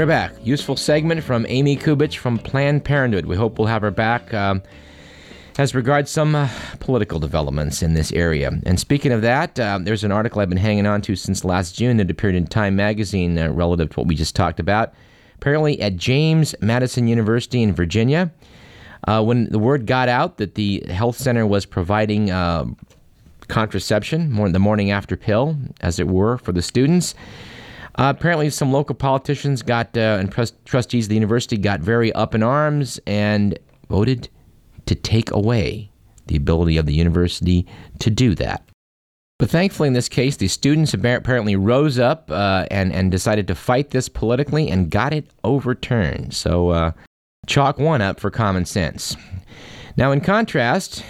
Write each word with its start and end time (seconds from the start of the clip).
We're 0.00 0.06
back. 0.06 0.32
Useful 0.42 0.76
segment 0.76 1.22
from 1.22 1.44
Amy 1.46 1.76
Kubich 1.76 2.16
from 2.16 2.38
Planned 2.38 2.86
Parenthood. 2.86 3.26
We 3.26 3.36
hope 3.36 3.58
we'll 3.58 3.68
have 3.68 3.82
her 3.82 3.90
back 3.90 4.32
um, 4.32 4.62
as 5.58 5.74
regards 5.74 6.10
some 6.10 6.34
uh, 6.34 6.48
political 6.78 7.18
developments 7.18 7.82
in 7.82 7.92
this 7.92 8.10
area. 8.12 8.50
And 8.64 8.80
speaking 8.80 9.12
of 9.12 9.20
that, 9.20 9.60
uh, 9.60 9.78
there's 9.82 10.02
an 10.02 10.10
article 10.10 10.40
I've 10.40 10.48
been 10.48 10.56
hanging 10.56 10.86
on 10.86 11.02
to 11.02 11.16
since 11.16 11.44
last 11.44 11.76
June 11.76 11.98
that 11.98 12.10
appeared 12.10 12.34
in 12.34 12.46
Time 12.46 12.76
magazine 12.76 13.36
uh, 13.36 13.50
relative 13.50 13.90
to 13.90 14.00
what 14.00 14.06
we 14.06 14.14
just 14.14 14.34
talked 14.34 14.58
about. 14.58 14.94
Apparently, 15.34 15.78
at 15.82 15.96
James 15.96 16.54
Madison 16.62 17.06
University 17.06 17.62
in 17.62 17.74
Virginia, 17.74 18.32
uh, 19.06 19.22
when 19.22 19.50
the 19.50 19.58
word 19.58 19.84
got 19.84 20.08
out 20.08 20.38
that 20.38 20.54
the 20.54 20.82
health 20.88 21.18
center 21.18 21.46
was 21.46 21.66
providing 21.66 22.30
uh, 22.30 22.64
contraception, 23.48 24.32
more, 24.32 24.48
the 24.48 24.58
morning 24.58 24.92
after 24.92 25.14
pill, 25.14 25.58
as 25.82 26.00
it 26.00 26.08
were, 26.08 26.38
for 26.38 26.52
the 26.52 26.62
students, 26.62 27.14
uh, 27.96 28.12
apparently, 28.16 28.50
some 28.50 28.72
local 28.72 28.94
politicians 28.94 29.62
got 29.62 29.96
uh, 29.96 30.18
and 30.20 30.32
trustees 30.64 31.06
of 31.06 31.08
the 31.08 31.14
university 31.14 31.56
got 31.56 31.80
very 31.80 32.12
up 32.12 32.34
in 32.34 32.42
arms 32.42 33.00
and 33.06 33.58
voted 33.88 34.28
to 34.86 34.94
take 34.94 35.30
away 35.30 35.90
the 36.26 36.36
ability 36.36 36.76
of 36.76 36.86
the 36.86 36.94
university 36.94 37.66
to 37.98 38.10
do 38.10 38.34
that. 38.36 38.62
But 39.38 39.50
thankfully, 39.50 39.86
in 39.86 39.94
this 39.94 40.08
case, 40.08 40.36
the 40.36 40.48
students 40.48 40.92
apparently 40.92 41.56
rose 41.56 41.98
up 41.98 42.30
uh, 42.30 42.66
and 42.70 42.92
and 42.92 43.10
decided 43.10 43.48
to 43.48 43.54
fight 43.54 43.90
this 43.90 44.08
politically 44.08 44.70
and 44.70 44.90
got 44.90 45.12
it 45.12 45.30
overturned. 45.44 46.34
So, 46.34 46.68
uh, 46.68 46.92
chalk 47.46 47.78
one 47.78 48.02
up 48.02 48.20
for 48.20 48.30
common 48.30 48.64
sense. 48.66 49.16
Now, 49.96 50.12
in 50.12 50.20
contrast, 50.20 51.04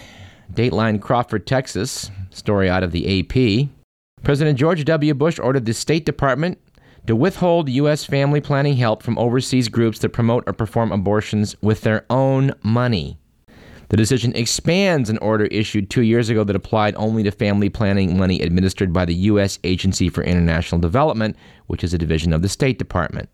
Dateline 0.52 1.00
Crawford, 1.00 1.46
Texas, 1.46 2.10
story 2.30 2.70
out 2.70 2.82
of 2.82 2.92
the 2.92 3.20
AP. 3.20 3.68
President 4.22 4.58
George 4.58 4.84
W. 4.84 5.14
Bush 5.14 5.38
ordered 5.38 5.64
the 5.64 5.74
State 5.74 6.04
Department 6.04 6.58
to 7.06 7.16
withhold 7.16 7.68
U.S. 7.68 8.04
family 8.04 8.40
planning 8.40 8.76
help 8.76 9.02
from 9.02 9.18
overseas 9.18 9.68
groups 9.68 10.00
that 10.00 10.10
promote 10.10 10.44
or 10.46 10.52
perform 10.52 10.92
abortions 10.92 11.56
with 11.62 11.80
their 11.82 12.04
own 12.10 12.52
money. 12.62 13.18
The 13.90 13.96
decision 13.96 14.32
expands 14.36 15.10
an 15.10 15.18
order 15.18 15.46
issued 15.46 15.90
two 15.90 16.02
years 16.02 16.28
ago 16.28 16.44
that 16.44 16.54
applied 16.54 16.94
only 16.96 17.24
to 17.24 17.32
family 17.32 17.68
planning 17.68 18.16
money 18.16 18.40
administered 18.40 18.92
by 18.92 19.04
the 19.04 19.14
U.S. 19.14 19.58
Agency 19.64 20.08
for 20.08 20.22
International 20.22 20.80
Development, 20.80 21.36
which 21.66 21.82
is 21.82 21.92
a 21.92 21.98
division 21.98 22.32
of 22.32 22.42
the 22.42 22.48
State 22.48 22.78
Department. 22.78 23.28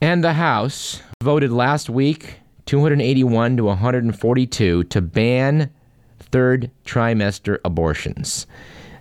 And 0.00 0.24
the 0.24 0.32
House 0.32 1.00
voted 1.22 1.52
last 1.52 1.88
week 1.88 2.40
281 2.66 3.58
to 3.58 3.64
142 3.64 4.84
to 4.84 5.00
ban 5.00 5.70
third 6.18 6.70
trimester 6.84 7.58
abortions. 7.64 8.48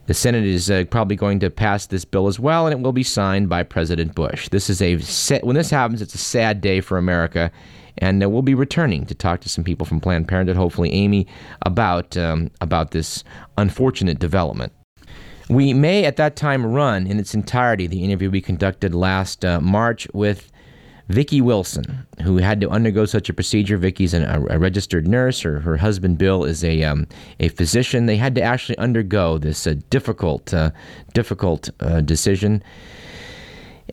The 0.05 0.13
Senate 0.13 0.43
is 0.43 0.69
uh, 0.69 0.83
probably 0.89 1.15
going 1.15 1.39
to 1.39 1.49
pass 1.49 1.85
this 1.85 2.03
bill 2.03 2.27
as 2.27 2.37
well, 2.37 2.67
and 2.67 2.77
it 2.77 2.83
will 2.83 2.91
be 2.91 3.03
signed 3.03 3.47
by 3.47 3.63
President 3.63 4.13
Bush. 4.13 4.49
This 4.49 4.69
is 4.69 4.81
a 4.81 4.97
when 5.45 5.55
this 5.55 5.69
happens, 5.69 6.01
it's 6.01 6.13
a 6.15 6.17
sad 6.17 6.59
day 6.59 6.81
for 6.81 6.97
America, 6.97 7.51
and 7.99 8.21
uh, 8.21 8.29
we'll 8.29 8.41
be 8.41 8.53
returning 8.53 9.05
to 9.05 9.15
talk 9.15 9.39
to 9.41 9.49
some 9.49 9.63
people 9.63 9.85
from 9.85 10.01
Planned 10.01 10.27
Parenthood, 10.27 10.57
hopefully 10.57 10.91
Amy, 10.91 11.25
about 11.65 12.17
um, 12.17 12.51
about 12.59 12.91
this 12.91 13.23
unfortunate 13.57 14.19
development. 14.19 14.73
We 15.49 15.73
may 15.73 16.03
at 16.05 16.17
that 16.17 16.35
time 16.35 16.65
run 16.65 17.07
in 17.07 17.17
its 17.19 17.33
entirety 17.33 17.87
the 17.87 18.03
interview 18.03 18.29
we 18.29 18.41
conducted 18.41 18.93
last 18.93 19.45
uh, 19.45 19.61
March 19.61 20.07
with 20.13 20.51
Vicki 21.09 21.41
Wilson, 21.41 22.05
who 22.21 22.37
had 22.37 22.61
to 22.61 22.69
undergo 22.69 23.05
such 23.05 23.29
a 23.29 23.33
procedure. 23.33 23.77
Vicki's 23.77 24.13
a, 24.13 24.45
a, 24.49 24.57
registered 24.57 25.07
nurse. 25.07 25.41
Her, 25.41 25.59
her 25.59 25.77
husband 25.77 26.17
Bill 26.17 26.45
is 26.45 26.63
a 26.63 26.83
um, 26.83 27.07
a 27.39 27.49
physician. 27.49 28.05
They 28.05 28.15
had 28.15 28.35
to 28.35 28.41
actually 28.41 28.77
undergo 28.77 29.37
this 29.37 29.67
uh, 29.67 29.75
difficult 29.89 30.53
uh, 30.53 30.71
difficult 31.13 31.69
uh, 31.81 32.01
decision 32.01 32.63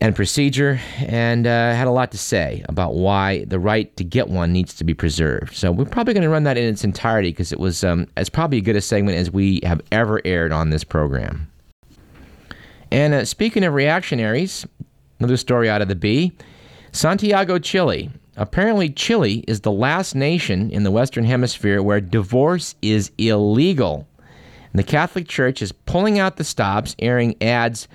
and 0.01 0.15
procedure, 0.15 0.81
and 0.99 1.49
uh, 1.49 1.75
had 1.75 1.89
a 1.89 1.91
lot 1.91 2.13
to 2.13 2.19
say 2.19 2.65
about 2.69 2.95
why 2.95 3.45
the 3.45 3.59
right 3.59 3.95
to 3.97 4.05
get 4.05 4.29
one 4.29 4.53
needs 4.53 4.73
to 4.75 4.85
be 4.85 4.95
preserved. 4.95 5.55
So 5.55 5.73
we're 5.73 5.87
probably 5.87 6.15
going 6.15 6.23
to 6.23 6.31
run 6.31 6.45
that 6.45 6.57
in 6.57 6.65
its 6.65 6.85
entirety 6.85 7.31
because 7.31 7.53
it 7.53 7.59
was 7.59 7.83
um, 7.83 8.07
it's 8.17 8.31
probably 8.31 8.59
as 8.59 8.65
good 8.65 8.77
a 8.77 8.81
segment 8.81 9.19
as 9.19 9.33
we 9.33 9.61
have 9.65 9.81
ever 9.91 10.21
aired 10.25 10.53
on 10.53 10.71
this 10.71 10.85
program. 10.85 11.51
And 12.93 13.15
uh, 13.15 13.25
speaking 13.25 13.65
of 13.65 13.75
reactionaries, 13.75 14.65
another 15.19 15.37
story 15.37 15.69
out 15.69 15.83
of 15.83 15.89
the 15.89 15.97
Bee. 15.97 16.33
Santiago, 16.93 17.59
Chile. 17.59 18.11
Apparently, 18.37 18.89
Chile 18.91 19.45
is 19.47 19.61
the 19.61 19.73
last 19.73 20.15
nation 20.15 20.71
in 20.71 20.83
the 20.83 20.91
Western 20.91 21.25
Hemisphere 21.25 21.83
where 21.83 22.01
divorce 22.01 22.75
is 22.83 23.11
illegal. 23.19 24.09
And 24.73 24.79
the 24.79 24.85
Catholic 24.85 25.29
Church 25.29 25.63
is 25.63 25.73
pulling 25.73 26.19
out 26.19 26.37
the 26.37 26.45
stops, 26.45 26.97
airing 26.99 27.41
ads 27.43 27.87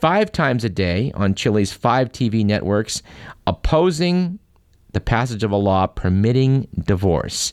five 0.00 0.32
times 0.32 0.64
a 0.64 0.68
day 0.68 1.12
on 1.14 1.34
Chile's 1.34 1.72
five 1.72 2.12
TV 2.12 2.44
networks 2.44 3.02
opposing 3.46 4.38
the 4.92 5.00
passage 5.00 5.44
of 5.44 5.50
a 5.50 5.56
law 5.56 5.86
permitting 5.86 6.66
divorce. 6.84 7.52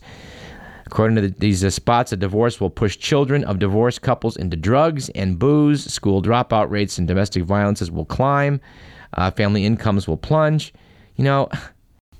According 0.86 1.16
to 1.16 1.22
the, 1.22 1.36
these 1.40 1.64
uh, 1.64 1.70
spots, 1.70 2.12
a 2.12 2.18
divorce 2.18 2.60
will 2.62 2.70
push 2.70 2.98
children 2.98 3.44
of 3.46 3.60
divorced 3.60 4.02
couples 4.02 4.38
into 4.38 4.56
drugs 4.56 5.10
and 5.10 5.40
booze. 5.40 5.92
School 5.92 6.22
dropout 6.22 6.70
rates 6.70 6.98
and 6.98 7.08
domestic 7.08 7.44
violences 7.44 7.90
will 7.90 8.06
climb 8.06 8.62
uh, 9.16 9.32
family 9.32 9.66
incomes 9.66 10.08
will 10.08 10.18
plunge. 10.18 10.74
You 11.16 11.24
know, 11.24 11.50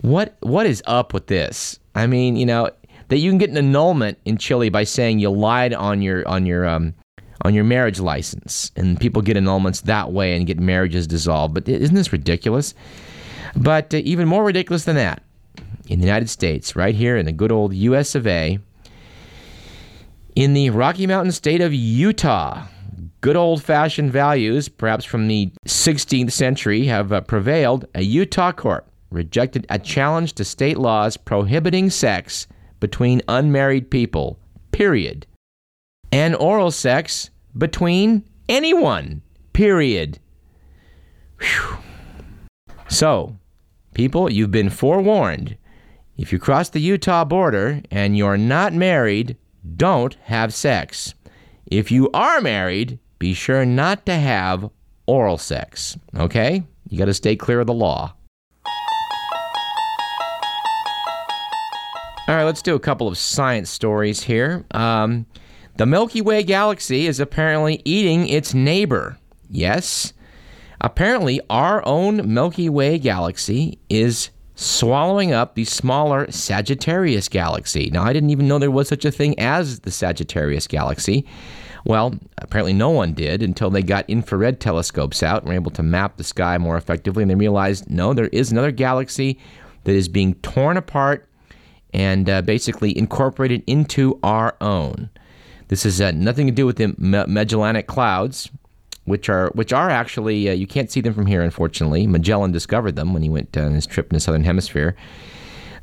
what 0.02 0.36
what 0.42 0.66
is 0.66 0.84
up 0.86 1.14
with 1.14 1.28
this? 1.28 1.80
I 1.96 2.08
mean, 2.08 2.36
you 2.36 2.46
know, 2.46 2.70
that 3.08 3.18
you 3.18 3.30
can 3.32 3.38
get 3.38 3.50
an 3.50 3.58
annulment 3.58 4.18
in 4.26 4.38
Chile 4.38 4.70
by 4.70 4.84
saying 4.84 5.20
you 5.20 5.30
lied 5.30 5.74
on 5.74 6.02
your 6.02 6.28
on 6.28 6.46
your 6.46 6.68
um, 6.68 6.94
on 7.42 7.54
your 7.54 7.64
marriage 7.64 8.00
license, 8.00 8.72
and 8.76 9.00
people 9.00 9.22
get 9.22 9.38
annulments 9.38 9.84
that 9.84 10.12
way 10.12 10.36
and 10.36 10.48
get 10.48 10.60
marriages 10.60 11.08
dissolved. 11.08 11.54
But 11.54 11.68
isn't 11.68 11.96
this 11.96 12.12
ridiculous? 12.12 12.74
But 13.56 13.94
uh, 13.94 13.98
even 13.98 14.28
more 14.28 14.44
ridiculous 14.44 14.86
than 14.86 14.96
that, 14.96 15.24
in 15.88 16.00
the 16.00 16.06
United 16.06 16.30
States, 16.30 16.76
right 16.76 16.96
here 16.96 17.18
in 17.18 17.26
the 17.26 17.32
good 17.32 17.52
old 17.52 17.74
U.S. 17.74 18.16
of 18.16 18.28
A. 18.28 18.60
In 20.36 20.56
the 20.56 20.72
Rocky 20.72 21.06
Mountain 21.06 21.32
state 21.32 21.62
of 21.62 21.72
Utah, 21.76 22.66
Good 23.24 23.38
old 23.38 23.64
fashioned 23.64 24.12
values, 24.12 24.68
perhaps 24.68 25.06
from 25.06 25.30
the 25.30 25.50
16th 25.66 26.34
century, 26.34 26.88
have 26.88 27.14
uh, 27.14 27.22
prevailed. 27.22 27.86
A 27.96 28.02
Utah 28.02 28.52
court 28.52 28.86
rejected 29.12 29.66
a 29.70 29.80
challenge 29.80 30.34
to 30.34 30.44
state 30.44 30.78
laws 30.78 31.16
prohibiting 31.16 31.90
sex 31.90 32.48
between 32.82 33.22
unmarried 33.30 33.90
people, 33.90 34.38
period. 34.74 35.26
And 36.12 36.36
oral 36.36 36.70
sex 36.70 37.30
between 37.58 38.26
anyone, 38.50 39.22
period. 39.54 40.20
Whew. 41.40 41.78
So, 42.90 43.38
people, 43.94 44.30
you've 44.30 44.52
been 44.52 44.70
forewarned. 44.70 45.56
If 46.18 46.34
you 46.34 46.40
cross 46.40 46.68
the 46.68 46.82
Utah 46.82 47.24
border 47.24 47.84
and 47.90 48.18
you're 48.18 48.38
not 48.38 48.74
married, 48.74 49.38
don't 49.78 50.16
have 50.24 50.54
sex. 50.54 51.14
If 51.66 51.90
you 51.90 52.12
are 52.12 52.42
married, 52.42 53.00
be 53.24 53.34
sure 53.34 53.64
not 53.64 54.06
to 54.06 54.14
have 54.14 54.70
oral 55.06 55.38
sex, 55.38 55.98
okay? 56.18 56.62
You 56.90 56.98
got 56.98 57.06
to 57.06 57.14
stay 57.14 57.38
clear 57.38 57.62
of 57.62 57.68
the 57.68 57.74
law. 57.74 58.14
All 62.28 62.36
right, 62.36 62.44
let's 62.44 62.62
do 62.62 62.76
a 62.76 62.82
couple 62.82 63.08
of 63.08 63.18
science 63.18 63.70
stories 63.70 64.24
here. 64.24 64.66
Um, 64.72 65.26
the 65.78 65.86
Milky 65.86 66.20
Way 66.20 66.44
galaxy 66.44 67.08
is 67.08 67.22
apparently 67.22 67.82
eating 67.86 68.28
its 68.28 68.54
neighbor. 68.54 69.18
Yes, 69.50 70.12
apparently, 70.82 71.40
our 71.50 71.82
own 71.88 72.34
Milky 72.34 72.68
Way 72.68 73.00
galaxy 73.00 73.80
is 73.90 74.32
swallowing 74.56 75.32
up 75.32 75.56
the 75.56 75.64
smaller 75.64 76.30
Sagittarius 76.30 77.30
galaxy. 77.30 77.90
Now, 77.90 78.04
I 78.04 78.12
didn't 78.12 78.32
even 78.32 78.50
know 78.50 78.60
there 78.60 78.70
was 78.70 78.90
such 78.90 79.06
a 79.06 79.12
thing 79.12 79.40
as 79.40 79.80
the 79.80 79.92
Sagittarius 79.92 80.68
galaxy. 80.68 81.26
Well, 81.86 82.16
apparently 82.38 82.74
no 82.74 82.90
one 82.90 83.14
did 83.14 83.44
until 83.44 83.70
they 83.70 83.84
got 83.84 84.10
infrared 84.10 84.60
telescopes 84.60 85.22
out 85.22 85.42
and 85.42 85.50
were 85.50 85.56
able 85.56 85.72
to 85.72 85.84
map 85.84 86.18
the 86.18 86.24
sky 86.24 86.58
more 86.58 86.78
effectively. 86.78 87.24
And 87.24 87.30
they 87.30 87.36
realized 87.36 87.90
no, 87.90 88.14
there 88.14 88.28
is 88.28 88.52
another 88.52 88.72
galaxy 88.72 89.38
that 89.84 89.94
is 89.94 90.08
being 90.08 90.36
torn 90.36 90.78
apart 90.78 91.28
and 91.94 92.30
uh, 92.30 92.42
basically 92.42 92.98
incorporated 92.98 93.64
into 93.68 94.20
our 94.24 94.56
own. 94.62 95.10
This 95.68 95.84
has 95.84 96.00
uh, 96.00 96.12
nothing 96.12 96.48
to 96.48 96.54
do 96.54 96.66
with 96.66 96.78
the 96.78 96.96
Magellanic 96.98 97.88
Clouds, 97.88 98.50
which 99.06 99.28
are 99.30 99.50
which 99.54 99.74
are 99.74 99.90
actually 99.90 100.50
uh, 100.50 100.54
you 100.54 100.68
can't 100.68 100.92
see 100.92 101.02
them 101.02 101.14
from 101.14 101.26
here, 101.26 101.42
unfortunately. 101.42 102.08
Magellan 102.08 102.52
discovered 102.52 102.96
them 102.96 103.14
when 103.14 103.24
he 103.24 103.30
went 103.30 103.56
on 103.58 103.74
his 103.74 103.86
trip 103.86 104.10
in 104.10 104.16
the 104.16 104.20
southern 104.20 104.44
hemisphere. 104.44 104.96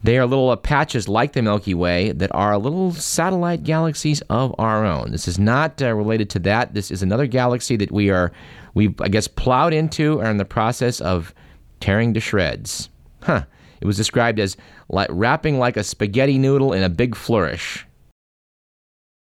They 0.03 0.17
are 0.17 0.27
little 0.27 0.57
patches 0.57 1.09
like 1.09 1.33
the 1.33 1.43
Milky 1.43 1.75
Way 1.75 2.13
that 2.13 2.35
are 2.35 2.57
little 2.57 2.93
satellite 2.93 3.65
galaxies 3.65 4.23
of 4.31 4.55
our 4.59 4.85
own. 4.85 5.13
This 5.13 5.29
is 5.29 5.39
not 5.39 5.83
uh, 5.83 5.95
related 5.95 6.31
to 6.31 6.39
that. 6.41 6.73
This 6.73 6.91
is 6.91 7.03
another 7.03 7.27
galaxy 7.27 7.77
that 7.77 7.93
we 7.93 8.09
are, 8.11 8.33
we 8.73 8.95
I 9.01 9.09
guess, 9.09 9.29
plowed 9.29 9.75
into 9.75 10.21
or 10.21 10.25
in 10.25 10.39
the 10.39 10.45
process 10.47 11.01
of 11.01 11.35
tearing 11.81 12.15
to 12.15 12.21
shreds. 12.21 12.89
Huh. 13.23 13.45
It 13.81 13.87
was 13.87 13.97
described 13.97 14.39
as 14.39 14.57
like 14.89 15.09
wrapping 15.11 15.59
like 15.59 15.77
a 15.77 15.85
spaghetti 15.85 16.39
noodle 16.39 16.73
in 16.73 16.83
a 16.83 16.89
big 16.89 17.15
flourish. 17.15 17.87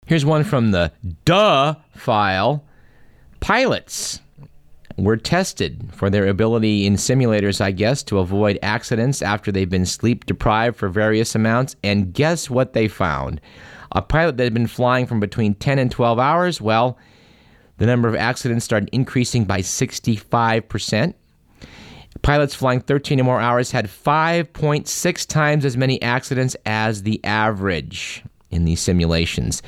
Here's 0.06 0.24
one 0.24 0.44
from 0.44 0.70
the 0.70 0.92
duh 1.24 1.76
file. 1.94 2.64
Pilots 3.40 4.20
were 5.04 5.16
tested 5.16 5.88
for 5.92 6.10
their 6.10 6.26
ability 6.26 6.86
in 6.86 6.94
simulators, 6.94 7.60
I 7.60 7.70
guess, 7.70 8.02
to 8.04 8.18
avoid 8.18 8.58
accidents 8.62 9.22
after 9.22 9.50
they've 9.50 9.68
been 9.68 9.86
sleep 9.86 10.26
deprived 10.26 10.76
for 10.76 10.88
various 10.88 11.34
amounts. 11.34 11.76
And 11.82 12.12
guess 12.12 12.50
what 12.50 12.72
they 12.72 12.88
found? 12.88 13.40
A 13.92 14.02
pilot 14.02 14.36
that 14.36 14.44
had 14.44 14.54
been 14.54 14.66
flying 14.66 15.06
from 15.06 15.20
between 15.20 15.54
10 15.54 15.78
and 15.78 15.90
12 15.90 16.18
hours, 16.18 16.60
well, 16.60 16.98
the 17.78 17.86
number 17.86 18.08
of 18.08 18.14
accidents 18.14 18.64
started 18.64 18.90
increasing 18.92 19.44
by 19.44 19.60
65%. 19.60 21.14
Pilots 22.22 22.54
flying 22.54 22.80
13 22.80 23.20
or 23.20 23.24
more 23.24 23.40
hours 23.40 23.70
had 23.70 23.86
5.6 23.86 25.26
times 25.26 25.64
as 25.64 25.76
many 25.76 26.00
accidents 26.02 26.54
as 26.66 27.02
the 27.02 27.24
average 27.24 28.22
in 28.50 28.64
these 28.64 28.80
simulations. 28.80 29.62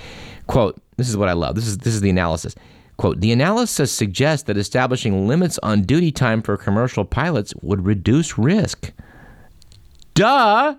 Quote, 0.46 0.80
this 0.96 1.08
is 1.08 1.16
what 1.16 1.28
I 1.28 1.32
love. 1.32 1.54
This 1.54 1.66
is 1.66 1.78
this 1.78 1.94
is 1.94 2.00
the 2.00 2.10
analysis. 2.10 2.54
Quote, 2.96 3.20
the 3.20 3.32
analysis 3.32 3.90
suggests 3.90 4.46
that 4.46 4.56
establishing 4.56 5.26
limits 5.26 5.58
on 5.62 5.82
duty 5.82 6.12
time 6.12 6.42
for 6.42 6.56
commercial 6.56 7.04
pilots 7.04 7.54
would 7.62 7.86
reduce 7.86 8.38
risk. 8.38 8.92
Duh! 10.14 10.76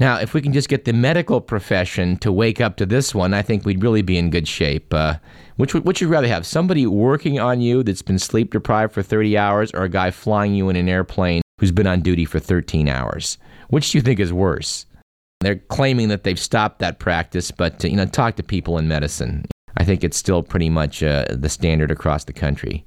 Now, 0.00 0.18
if 0.18 0.34
we 0.34 0.40
can 0.40 0.52
just 0.52 0.68
get 0.68 0.84
the 0.84 0.92
medical 0.92 1.40
profession 1.40 2.16
to 2.18 2.32
wake 2.32 2.60
up 2.60 2.76
to 2.78 2.86
this 2.86 3.14
one, 3.14 3.34
I 3.34 3.42
think 3.42 3.64
we'd 3.64 3.82
really 3.82 4.02
be 4.02 4.18
in 4.18 4.30
good 4.30 4.48
shape. 4.48 4.92
Uh, 4.92 5.14
which 5.56 5.74
would 5.74 6.00
you 6.00 6.08
rather 6.08 6.26
have? 6.26 6.44
Somebody 6.44 6.86
working 6.86 7.38
on 7.38 7.60
you 7.60 7.82
that's 7.82 8.02
been 8.02 8.18
sleep 8.18 8.50
deprived 8.50 8.92
for 8.92 9.02
30 9.02 9.38
hours, 9.38 9.70
or 9.72 9.84
a 9.84 9.88
guy 9.88 10.10
flying 10.10 10.54
you 10.54 10.68
in 10.70 10.76
an 10.76 10.88
airplane 10.88 11.42
who's 11.58 11.70
been 11.70 11.86
on 11.86 12.00
duty 12.00 12.24
for 12.24 12.40
13 12.40 12.88
hours? 12.88 13.38
Which 13.68 13.92
do 13.92 13.98
you 13.98 14.02
think 14.02 14.18
is 14.18 14.32
worse? 14.32 14.86
They're 15.40 15.56
claiming 15.56 16.08
that 16.08 16.24
they've 16.24 16.38
stopped 16.38 16.80
that 16.80 16.98
practice, 16.98 17.50
but 17.50 17.84
you 17.84 17.94
know, 17.94 18.06
talk 18.06 18.36
to 18.36 18.42
people 18.42 18.78
in 18.78 18.88
medicine. 18.88 19.44
I 19.76 19.84
think 19.84 20.04
it's 20.04 20.16
still 20.16 20.42
pretty 20.42 20.70
much 20.70 21.02
uh, 21.02 21.26
the 21.30 21.48
standard 21.48 21.90
across 21.90 22.24
the 22.24 22.32
country. 22.32 22.84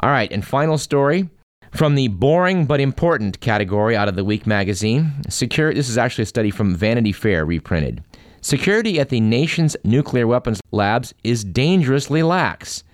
All 0.00 0.10
right, 0.10 0.30
and 0.30 0.44
final 0.44 0.78
story 0.78 1.28
from 1.72 1.94
the 1.94 2.08
boring 2.08 2.66
but 2.66 2.80
important 2.80 3.40
category 3.40 3.96
out 3.96 4.08
of 4.08 4.16
the 4.16 4.24
Week 4.24 4.46
magazine. 4.46 5.12
Secure. 5.28 5.74
This 5.74 5.88
is 5.88 5.98
actually 5.98 6.22
a 6.22 6.26
study 6.26 6.50
from 6.50 6.74
Vanity 6.74 7.12
Fair 7.12 7.44
reprinted. 7.44 8.02
Security 8.40 9.00
at 9.00 9.08
the 9.08 9.20
nation's 9.20 9.76
nuclear 9.84 10.26
weapons 10.26 10.60
labs 10.70 11.12
is 11.24 11.44
dangerously 11.44 12.22
lax. 12.22 12.84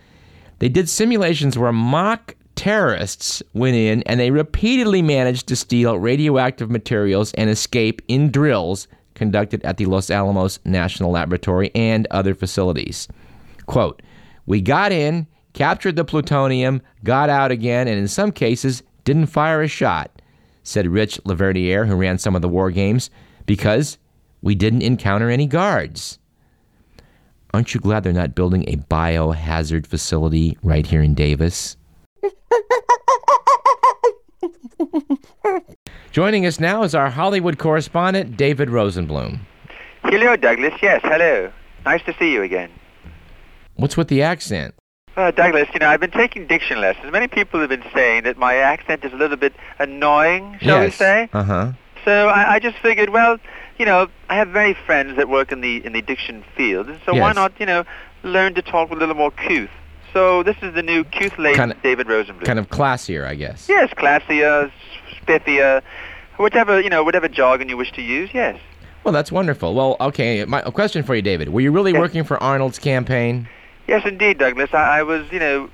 They 0.58 0.68
did 0.68 0.88
simulations 0.88 1.58
where 1.58 1.72
mock 1.72 2.34
terrorists 2.54 3.42
went 3.52 3.76
in 3.76 4.02
and 4.04 4.18
they 4.18 4.30
repeatedly 4.30 5.02
managed 5.02 5.46
to 5.48 5.56
steal 5.56 5.98
radioactive 5.98 6.70
materials 6.70 7.32
and 7.34 7.50
escape 7.50 8.00
in 8.08 8.30
drills 8.30 8.88
conducted 9.14 9.62
at 9.64 9.76
the 9.76 9.86
Los 9.86 10.10
Alamos 10.10 10.58
National 10.64 11.10
Laboratory 11.10 11.70
and 11.74 12.06
other 12.10 12.34
facilities. 12.34 13.08
Quote, 13.66 14.02
We 14.46 14.60
got 14.60 14.92
in, 14.92 15.26
captured 15.52 15.96
the 15.96 16.04
plutonium, 16.04 16.82
got 17.02 17.30
out 17.30 17.50
again, 17.50 17.88
and 17.88 17.98
in 17.98 18.08
some 18.08 18.32
cases 18.32 18.82
didn't 19.04 19.26
fire 19.26 19.62
a 19.62 19.68
shot, 19.68 20.22
said 20.62 20.86
Rich 20.86 21.20
Laverdiere, 21.24 21.86
who 21.86 21.94
ran 21.94 22.18
some 22.18 22.34
of 22.36 22.42
the 22.42 22.48
war 22.48 22.70
games, 22.70 23.10
because 23.46 23.98
we 24.42 24.54
didn't 24.54 24.82
encounter 24.82 25.30
any 25.30 25.46
guards. 25.46 26.18
Aren't 27.52 27.72
you 27.72 27.80
glad 27.80 28.02
they're 28.02 28.12
not 28.12 28.34
building 28.34 28.64
a 28.68 28.76
biohazard 28.76 29.86
facility 29.86 30.58
right 30.62 30.86
here 30.86 31.02
in 31.02 31.14
Davis? 31.14 31.76
Joining 36.10 36.46
us 36.46 36.60
now 36.60 36.82
is 36.82 36.94
our 36.94 37.10
Hollywood 37.10 37.58
correspondent, 37.58 38.36
David 38.36 38.68
Rosenblum. 38.68 39.40
Hello, 40.02 40.36
Douglas. 40.36 40.74
Yes, 40.82 41.00
hello. 41.04 41.52
Nice 41.84 42.02
to 42.04 42.14
see 42.18 42.32
you 42.32 42.42
again. 42.42 42.70
What's 43.76 43.96
with 43.96 44.08
the 44.08 44.22
accent? 44.22 44.74
Uh, 45.16 45.30
Douglas, 45.30 45.68
you 45.72 45.80
know, 45.80 45.88
I've 45.88 46.00
been 46.00 46.10
taking 46.10 46.46
diction 46.46 46.80
lessons. 46.80 47.12
Many 47.12 47.28
people 47.28 47.60
have 47.60 47.68
been 47.68 47.84
saying 47.94 48.24
that 48.24 48.36
my 48.36 48.56
accent 48.56 49.04
is 49.04 49.12
a 49.12 49.16
little 49.16 49.36
bit 49.36 49.52
annoying, 49.78 50.58
shall 50.60 50.82
yes. 50.82 50.86
we 50.86 50.90
say? 50.90 51.28
Uh 51.32 51.42
huh. 51.42 51.72
So 52.04 52.28
I, 52.28 52.54
I 52.54 52.58
just 52.58 52.76
figured, 52.78 53.10
well, 53.10 53.38
you 53.78 53.86
know, 53.86 54.08
I 54.28 54.36
have 54.36 54.48
many 54.48 54.74
friends 54.74 55.16
that 55.16 55.28
work 55.28 55.52
in 55.52 55.60
the 55.60 55.84
in 55.84 55.92
the 55.92 56.02
diction 56.02 56.44
field, 56.56 56.88
and 56.88 57.00
so 57.06 57.14
yes. 57.14 57.20
why 57.20 57.32
not, 57.32 57.52
you 57.60 57.66
know, 57.66 57.84
learn 58.22 58.54
to 58.54 58.62
talk 58.62 58.90
with 58.90 58.98
a 58.98 59.00
little 59.00 59.14
more 59.14 59.30
couth? 59.30 59.70
So 60.12 60.42
this 60.42 60.56
is 60.62 60.74
the 60.74 60.82
new 60.82 61.02
couth-laden 61.04 61.56
kind 61.56 61.72
of, 61.72 61.82
David 61.82 62.06
Rosenblum. 62.06 62.44
Kind 62.44 62.58
of 62.58 62.68
classier, 62.70 63.26
I 63.26 63.34
guess. 63.34 63.68
Yes, 63.68 63.90
classier, 63.94 64.70
spiffier, 65.20 65.82
whatever 66.36 66.80
you 66.80 66.90
know, 66.90 67.02
whatever 67.02 67.28
jargon 67.28 67.68
you 67.68 67.76
wish 67.76 67.92
to 67.92 68.02
use. 68.02 68.30
Yes. 68.32 68.60
Well, 69.04 69.12
that's 69.12 69.30
wonderful. 69.30 69.74
Well, 69.74 69.96
okay. 70.00 70.44
My 70.44 70.60
a 70.62 70.72
question 70.72 71.02
for 71.04 71.14
you, 71.14 71.22
David. 71.22 71.50
Were 71.50 71.60
you 71.60 71.70
really 71.70 71.92
yes. 71.92 72.00
working 72.00 72.24
for 72.24 72.42
Arnold's 72.42 72.78
campaign? 72.78 73.48
Yes, 73.86 74.06
indeed, 74.06 74.38
Douglas. 74.38 74.70
I, 74.72 74.98
I 74.98 75.02
was, 75.02 75.30
you 75.30 75.38
know, 75.38 75.68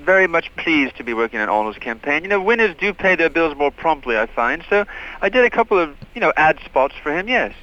very 0.00 0.26
much 0.26 0.54
pleased 0.56 0.96
to 0.96 1.04
be 1.04 1.14
working 1.14 1.40
on 1.40 1.48
Arnold's 1.48 1.78
campaign. 1.78 2.22
You 2.22 2.28
know, 2.28 2.40
winners 2.40 2.76
do 2.78 2.92
pay 2.92 3.16
their 3.16 3.30
bills 3.30 3.56
more 3.56 3.70
promptly, 3.70 4.18
I 4.18 4.26
find. 4.26 4.64
So 4.68 4.84
I 5.20 5.28
did 5.28 5.44
a 5.44 5.50
couple 5.50 5.78
of, 5.78 5.96
you 6.14 6.20
know, 6.20 6.32
ad 6.36 6.58
spots 6.64 6.94
for 7.02 7.16
him. 7.16 7.28
Yes. 7.28 7.54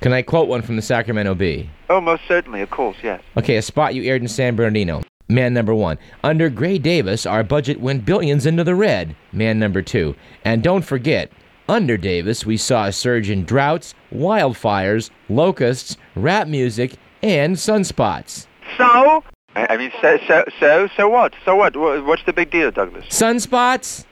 Can 0.00 0.12
I 0.12 0.22
quote 0.22 0.48
one 0.48 0.62
from 0.62 0.76
the 0.76 0.82
Sacramento 0.82 1.34
Bee? 1.34 1.70
Oh, 1.88 2.00
most 2.00 2.22
certainly, 2.28 2.60
of 2.60 2.70
course, 2.70 2.96
yes. 3.02 3.22
Okay, 3.36 3.56
a 3.56 3.62
spot 3.62 3.94
you 3.94 4.02
aired 4.04 4.22
in 4.22 4.28
San 4.28 4.56
Bernardino. 4.56 5.02
Man 5.28 5.54
number 5.54 5.74
one. 5.74 5.98
Under 6.22 6.48
Gray 6.48 6.78
Davis, 6.78 7.26
our 7.26 7.42
budget 7.42 7.80
went 7.80 8.04
billions 8.04 8.46
into 8.46 8.62
the 8.62 8.74
red. 8.74 9.16
Man 9.32 9.58
number 9.58 9.82
two. 9.82 10.14
And 10.44 10.62
don't 10.62 10.84
forget, 10.84 11.32
under 11.68 11.96
Davis, 11.96 12.46
we 12.46 12.56
saw 12.56 12.86
a 12.86 12.92
surge 12.92 13.28
in 13.28 13.44
droughts, 13.44 13.94
wildfires, 14.12 15.10
locusts, 15.28 15.96
rap 16.14 16.46
music, 16.46 16.94
and 17.22 17.56
sunspots. 17.56 18.46
So? 18.76 19.24
I 19.56 19.76
mean, 19.76 19.90
so, 20.02 20.18
so, 20.28 20.44
so, 20.60 20.88
so 20.96 21.08
what? 21.08 21.32
So 21.44 21.56
what? 21.56 21.74
What's 22.04 22.22
the 22.24 22.32
big 22.32 22.50
deal, 22.50 22.70
Douglas? 22.70 23.06
Sunspots? 23.06 24.04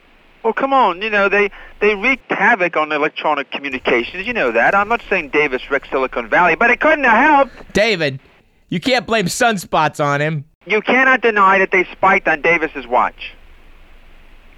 Well, 0.43 0.53
come 0.55 0.73
on. 0.73 1.03
You 1.03 1.11
know, 1.11 1.29
they, 1.29 1.51
they 1.81 1.95
wreaked 1.95 2.31
havoc 2.31 2.77
on 2.77 2.93
electronic 2.93 3.51
communications. 3.51 4.27
You 4.27 4.33
know 4.33 4.53
that. 4.53 4.75
I'm 4.75 4.89
not 4.89 5.03
saying 5.09 5.31
Davis 5.31 5.71
wrecked 5.71 5.91
Silicon 5.91 6.29
Valley, 6.29 6.55
but 6.55 6.71
it 6.71 6.81
couldn't 6.81 7.05
have 7.05 7.51
helped. 7.53 7.73
David, 7.73 8.21
you 8.69 8.81
can't 8.81 9.07
blame 9.07 9.27
sunspots 9.27 10.03
on 10.05 10.21
him. 10.21 10.45
You 10.67 10.81
cannot 10.81 11.21
deny 11.21 11.59
that 11.59 11.71
they 11.71 11.85
spiked 11.93 12.27
on 12.27 12.41
Davis's 12.41 12.87
watch. 12.87 13.35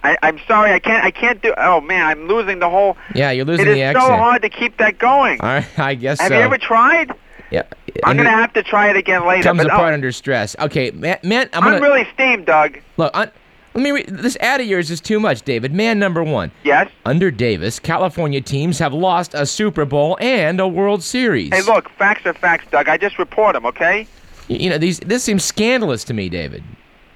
I, 0.04 0.16
I'm 0.22 0.38
sorry, 0.46 0.72
I 0.72 0.78
can't. 0.78 1.04
I 1.04 1.10
can't 1.10 1.42
do. 1.42 1.52
Oh 1.58 1.80
man, 1.80 2.04
I'm 2.04 2.28
losing 2.28 2.60
the 2.60 2.70
whole. 2.70 2.96
Yeah, 3.14 3.32
you're 3.32 3.44
losing 3.44 3.66
it 3.66 3.70
the 3.70 3.80
is 3.80 3.96
accent. 3.96 4.04
so 4.06 4.16
hard 4.16 4.42
to 4.42 4.48
keep 4.48 4.76
that 4.78 4.98
going. 4.98 5.40
All 5.40 5.48
right, 5.48 5.66
I 5.78 5.94
guess 5.94 6.20
Have 6.20 6.28
so. 6.28 6.34
you 6.38 6.40
ever 6.42 6.58
tried? 6.58 7.12
Yeah. 7.50 7.62
I'm 8.04 8.16
gonna 8.16 8.30
have 8.30 8.52
to 8.54 8.62
try 8.62 8.90
it 8.90 8.96
again 8.96 9.26
later. 9.26 9.42
comes 9.42 9.64
apart 9.64 9.92
oh, 9.92 9.94
under 9.94 10.12
stress. 10.12 10.56
Okay, 10.58 10.90
man, 10.90 11.18
man 11.22 11.48
I'm 11.52 11.62
gonna, 11.62 11.76
I'm, 11.76 11.82
really 11.82 12.06
steamed, 12.12 12.46
Doug. 12.46 12.78
look. 12.96 13.10
I, 13.14 13.30
let 13.74 13.82
me. 13.82 13.90
Read, 13.90 14.08
this 14.08 14.36
ad 14.40 14.60
of 14.60 14.66
yours 14.66 14.90
is 14.90 15.00
too 15.00 15.20
much, 15.20 15.42
David. 15.42 15.72
Man 15.72 15.98
number 15.98 16.24
one. 16.24 16.50
Yes. 16.64 16.90
Under 17.04 17.30
Davis, 17.30 17.78
California 17.78 18.40
teams 18.40 18.78
have 18.78 18.92
lost 18.92 19.34
a 19.34 19.46
Super 19.46 19.84
Bowl 19.84 20.16
and 20.20 20.60
a 20.60 20.66
World 20.66 21.02
Series. 21.02 21.50
Hey, 21.52 21.62
look, 21.62 21.88
facts 21.90 22.26
are 22.26 22.34
facts, 22.34 22.66
Doug. 22.70 22.88
I 22.88 22.96
just 22.96 23.18
report 23.18 23.54
them, 23.54 23.66
okay? 23.66 24.06
You, 24.48 24.56
you 24.56 24.70
know 24.70 24.78
these. 24.78 24.98
This 25.00 25.22
seems 25.22 25.44
scandalous 25.44 26.04
to 26.04 26.14
me, 26.14 26.28
David. 26.28 26.64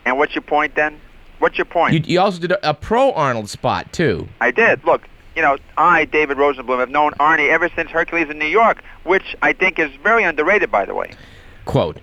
And 0.05 0.19
what's 0.19 0.35
your 0.35 0.43
point 0.43 0.75
then? 0.75 1.01
What's 1.39 1.57
your 1.57 1.65
point? 1.65 1.95
You, 1.95 2.01
you 2.05 2.21
also 2.21 2.39
did 2.39 2.53
a, 2.53 2.71
a 2.71 2.75
pro 2.75 3.13
Arnold 3.13 3.49
spot 3.49 3.93
too. 3.93 4.29
I 4.41 4.51
did. 4.51 4.85
Look, 4.85 5.03
you 5.37 5.43
know, 5.43 5.57
I, 5.77 6.05
David 6.07 6.37
Rosenblum, 6.39 6.79
have 6.81 6.91
known 6.91 7.13
Arnie 7.21 7.49
ever 7.51 7.69
since 7.77 7.91
Hercules 7.91 8.29
in 8.31 8.39
New 8.39 8.47
York, 8.47 8.83
which 9.05 9.37
I 9.43 9.53
think 9.53 9.79
is 9.79 9.91
very 10.03 10.25
underrated, 10.25 10.71
by 10.71 10.85
the 10.85 10.95
way. 10.95 11.13
Quote: 11.65 11.99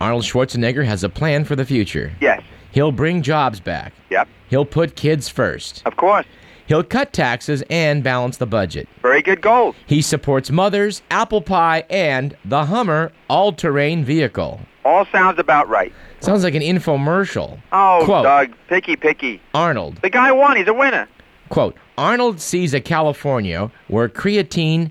Arnold 0.00 0.24
Schwarzenegger 0.24 0.84
has 0.84 1.04
a 1.04 1.08
plan 1.08 1.44
for 1.44 1.54
the 1.56 1.64
future. 1.64 2.12
Yes. 2.20 2.42
He'll 2.72 2.92
bring 2.92 3.22
jobs 3.22 3.60
back. 3.60 3.92
Yep. 4.10 4.28
He'll 4.48 4.64
put 4.64 4.96
kids 4.96 5.28
first. 5.28 5.82
Of 5.84 5.96
course. 5.96 6.26
He'll 6.66 6.82
cut 6.84 7.12
taxes 7.12 7.62
and 7.68 8.02
balance 8.02 8.38
the 8.38 8.46
budget. 8.46 8.88
Very 9.02 9.20
good 9.20 9.42
goals. 9.42 9.74
He 9.86 10.00
supports 10.00 10.50
mothers, 10.50 11.02
apple 11.10 11.42
pie, 11.42 11.84
and 11.90 12.34
the 12.44 12.64
Hummer 12.66 13.12
all-terrain 13.28 14.04
vehicle. 14.04 14.60
All 14.84 15.04
sounds 15.06 15.38
about 15.38 15.68
right. 15.68 15.92
Sounds 16.20 16.44
like 16.44 16.54
an 16.54 16.62
infomercial. 16.62 17.58
Oh, 17.72 18.02
Quote. 18.04 18.24
Doug, 18.24 18.52
picky, 18.68 18.96
picky. 18.96 19.42
Arnold, 19.54 19.96
The 20.02 20.08
guy 20.10 20.32
won. 20.32 20.56
He's 20.56 20.68
a 20.68 20.72
winner. 20.74 21.08
quote, 21.50 21.76
Arnold 21.98 22.40
sees 22.40 22.72
a 22.72 22.80
California 22.80 23.70
where 23.88 24.08
creatine, 24.08 24.90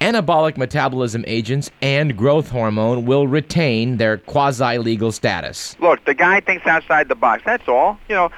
anabolic 0.00 0.56
metabolism 0.56 1.24
agents, 1.26 1.70
and 1.82 2.16
growth 2.16 2.50
hormone 2.50 3.04
will 3.04 3.26
retain 3.26 3.96
their 3.96 4.18
quasi-legal 4.18 5.10
status. 5.10 5.76
Look, 5.80 6.04
the 6.04 6.14
guy 6.14 6.40
thinks 6.40 6.66
outside 6.66 7.08
the 7.08 7.16
box. 7.16 7.42
That's 7.44 7.66
all. 7.66 7.98
You 8.08 8.14
know, 8.14 8.30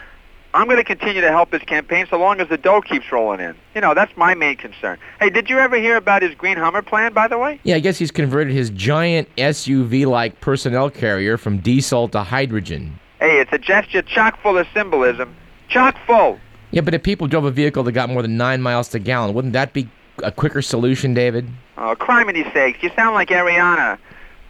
I'm 0.55 0.65
going 0.65 0.79
to 0.79 0.85
continue 0.85 1.21
to 1.21 1.29
help 1.29 1.53
his 1.53 1.63
campaign 1.63 2.07
so 2.09 2.19
long 2.19 2.41
as 2.41 2.49
the 2.49 2.57
dough 2.57 2.81
keeps 2.81 3.13
rolling 3.13 3.41
in. 3.41 3.55
You 3.75 3.83
know, 3.83 3.95
that's 3.95 4.17
my 4.17 4.35
main 4.35 4.57
concern. 4.57 4.99
Hey, 5.21 5.31
did 5.31 5.51
you 5.51 5.59
ever 5.59 5.77
hear 5.77 5.97
about 5.97 6.23
his 6.23 6.35
green 6.35 6.57
Hummer 6.57 6.83
plan, 6.83 7.13
by 7.13 7.29
the 7.29 7.39
way? 7.39 7.61
Yeah, 7.63 7.77
I 7.77 7.81
guess 7.81 7.99
he's 7.99 8.11
converted 8.11 8.55
his 8.55 8.71
giant 8.71 9.29
SUV-like 9.37 10.41
personnel 10.41 10.91
carrier 10.91 11.37
from 11.37 11.59
diesel 11.59 12.09
to 12.09 12.23
hydrogen. 12.23 12.99
Hey, 13.21 13.39
it's 13.39 13.53
a 13.53 13.59
gesture 13.59 14.03
chock 14.03 14.41
full 14.41 14.57
of 14.57 14.67
symbolism. 14.73 15.37
Chock 15.69 15.97
full. 16.07 16.41
Yeah, 16.73 16.83
but 16.83 16.95
if 16.95 17.03
people 17.03 17.27
drove 17.27 17.45
a 17.45 17.51
vehicle 17.51 17.83
that 17.83 17.93
got 17.93 18.09
more 18.09 18.23
than 18.23 18.37
nine 18.37 18.63
miles 18.63 18.89
to 18.91 18.99
gallon, 18.99 19.35
wouldn't 19.35 19.55
that 19.55 19.73
be 19.73 19.89
a 20.23 20.31
quicker 20.31 20.63
solution, 20.63 21.15
David? 21.15 21.49
Oh, 21.77 21.97
criminy 21.99 22.51
sakes. 22.53 22.83
You 22.83 22.91
sound 22.95 23.15
like 23.15 23.29
Arianna, 23.31 23.99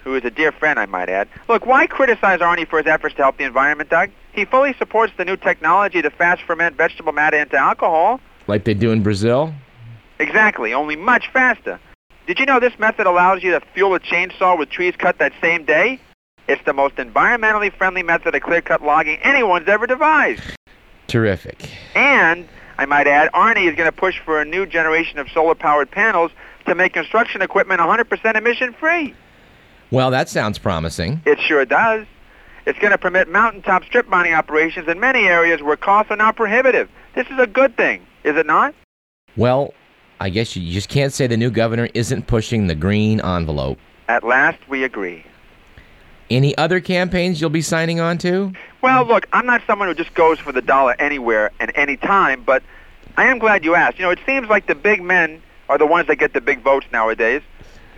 who 0.05 0.11
who 0.11 0.17
is 0.17 0.25
a 0.25 0.31
dear 0.31 0.51
friend, 0.51 0.77
I 0.79 0.87
might 0.87 1.09
add. 1.09 1.29
Look, 1.49 1.67
why 1.67 1.87
criticize 1.87 2.41
Arnie 2.41 2.69
for 2.69 2.79
his 2.79 2.87
efforts 2.89 3.15
to 3.15 3.23
help 3.23 3.37
the 3.37 3.45
environment, 3.45 3.91
Doug? 3.91 4.11
He 4.33 4.45
fully 4.45 4.75
supports 4.75 5.13
the 5.17 5.25
new 5.25 5.37
technology 5.37 6.03
to 6.03 6.11
fast 6.11 6.43
ferment 6.43 6.77
vegetable 6.77 7.13
matter 7.13 7.37
into 7.37 7.57
alcohol. 7.57 8.21
Like 8.49 8.65
they 8.65 8.75
do 8.75 8.91
in 8.91 9.05
Brazil? 9.05 9.55
Exactly, 10.19 10.75
only 10.75 10.97
much 10.97 11.31
faster. 11.33 11.79
Did 12.27 12.41
you 12.41 12.47
know 12.47 12.59
this 12.59 12.77
method 12.79 13.07
allows 13.07 13.45
you 13.45 13.53
to 13.53 13.61
fuel 13.73 13.95
a 13.95 14.01
chainsaw 14.01 14.59
with 14.59 14.69
trees 14.69 14.95
cut 14.99 15.19
that 15.19 15.33
same 15.41 15.65
day? 15.65 16.01
It's 16.49 16.65
the 16.65 16.73
most 16.73 16.97
environmentally 16.97 17.73
friendly 17.73 18.03
method 18.03 18.35
of 18.35 18.43
clear-cut 18.43 18.83
logging 18.83 19.19
anyone's 19.23 19.69
ever 19.69 19.87
devised. 19.87 20.43
Terrific. 21.11 21.69
And, 21.97 22.49
I 22.79 22.87
might 22.87 23.09
add, 23.09 23.33
Arnie 23.33 23.69
is 23.69 23.75
going 23.75 23.91
to 23.91 23.93
push 23.93 24.21
for 24.25 24.41
a 24.41 24.45
new 24.45 24.65
generation 24.65 25.19
of 25.19 25.29
solar-powered 25.31 25.91
panels 25.91 26.31
to 26.67 26.75
make 26.75 26.93
construction 26.93 27.43
equipment 27.43 27.81
100% 27.81 28.37
emission-free. 28.37 29.15
Well, 29.91 30.13
that 30.13 30.29
sounds 30.29 30.59
promising. 30.59 31.21
It 31.27 31.41
sure 31.41 31.65
does. 31.65 32.07
It's 32.65 32.79
going 32.79 32.93
to 32.93 32.99
permit 32.99 33.29
mountaintop 33.29 33.85
strip 33.85 34.09
mining 34.09 34.35
operations 34.35 34.87
in 34.87 35.01
many 35.01 35.27
areas 35.27 35.63
where 35.63 35.77
costs 35.77 36.13
are 36.13 36.17
not 36.17 36.37
prohibitive. 36.37 36.89
This 37.17 37.27
is 37.27 37.41
a 37.41 37.47
good 37.47 37.77
thing, 37.77 38.07
is 38.23 38.37
it 38.37 38.47
not? 38.47 38.73
Well, 39.37 39.75
I 40.21 40.29
guess 40.29 40.55
you 40.55 40.73
just 40.73 40.89
can't 40.89 41.13
say 41.13 41.27
the 41.27 41.37
new 41.37 41.51
governor 41.51 41.89
isn't 41.93 42.29
pushing 42.29 42.69
the 42.69 42.77
green 42.77 43.21
envelope. 43.21 43.79
At 44.09 44.23
last, 44.23 44.59
we 44.69 44.85
agree. 44.85 45.25
Any 46.31 46.57
other 46.57 46.81
campaigns 46.81 47.41
you'll 47.41 47.51
be 47.51 47.63
signing 47.63 47.99
on 47.99 48.19
to? 48.19 48.53
Well, 48.83 49.05
look, 49.05 49.27
I'm 49.33 49.47
not 49.47 49.63
someone 49.67 49.89
who 49.89 49.95
just 49.95 50.15
goes 50.15 50.39
for 50.39 50.53
the 50.53 50.63
dollar 50.63 50.95
anywhere 51.01 51.51
and 51.59 51.73
any 51.75 51.97
time, 51.97 52.45
but 52.45 52.63
I 53.17 53.25
am 53.27 53.39
glad 53.39 53.65
you 53.65 53.75
asked. 53.75 53.99
You 53.99 54.05
know, 54.05 54.11
it 54.11 54.21
seems 54.25 54.49
like 54.49 54.67
the 54.67 54.77
big 54.77 55.03
men 55.03 55.43
are 55.69 55.77
the 55.77 55.87
ones 55.87 56.07
that 56.07 56.17
get 56.17 56.33
the 56.33 56.41
big 56.41 56.63
votes 56.63 56.87
nowadays. 56.93 57.43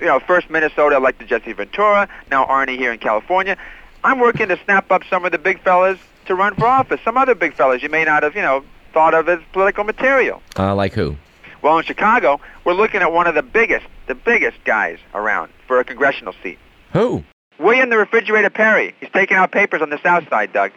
You 0.01 0.07
know, 0.07 0.19
first 0.19 0.49
Minnesota 0.49 0.97
elected 0.97 1.29
Jesse 1.29 1.53
Ventura, 1.53 2.09
now 2.31 2.47
Arnie 2.47 2.77
here 2.79 2.93
in 2.93 2.99
California. 2.99 3.57
I'm 4.03 4.19
working 4.19 4.49
to 4.49 4.59
snap 4.65 4.91
up 4.91 5.03
some 5.09 5.25
of 5.25 5.33
the 5.33 5.39
big 5.39 5.61
fellas 5.63 5.99
to 6.25 6.35
run 6.35 6.55
for 6.55 6.67
office. 6.67 7.01
Some 7.05 7.17
other 7.17 7.35
big 7.35 7.55
fellas 7.55 7.83
you 7.83 7.89
may 7.89 8.05
not 8.05 8.23
have, 8.23 8.35
you 8.35 8.43
know, 8.43 8.65
thought 8.93 9.15
of 9.15 9.29
as 9.29 9.41
political 9.53 9.85
material. 9.85 10.43
Uh, 10.59 10.75
like 10.75 10.95
who? 10.95 11.17
Well, 11.61 11.79
in 11.79 11.85
Chicago, 11.85 12.41
we're 12.65 12.73
looking 12.73 13.03
at 13.03 13.13
one 13.13 13.27
of 13.27 13.35
the 13.35 13.43
biggest, 13.43 13.87
the 14.07 14.15
biggest 14.15 14.65
guys 14.65 14.99
around 15.15 15.53
for 15.69 15.79
a 15.79 15.85
congressional 15.85 16.35
seat. 16.43 16.59
Who? 16.93 17.23
William 17.59 17.91
the 17.91 17.97
Refrigerator 17.99 18.51
Perry. 18.51 18.95
He's 19.01 19.11
taking 19.13 19.37
out 19.37 19.53
papers 19.53 19.83
on 19.83 19.91
the 19.91 20.01
South 20.03 20.29
Side, 20.29 20.53
Doug. 20.53 20.73